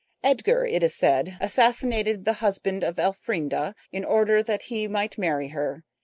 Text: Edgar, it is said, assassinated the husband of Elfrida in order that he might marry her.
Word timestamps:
Edgar, 0.23 0.65
it 0.65 0.81
is 0.81 0.95
said, 0.95 1.37
assassinated 1.39 2.25
the 2.25 2.33
husband 2.41 2.83
of 2.83 2.97
Elfrida 2.97 3.75
in 3.91 4.03
order 4.03 4.41
that 4.41 4.63
he 4.63 4.87
might 4.87 5.19
marry 5.19 5.49
her. 5.49 5.83